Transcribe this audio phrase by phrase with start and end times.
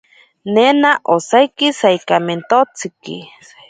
[0.55, 3.15] Nena osaiki saikamentotsi.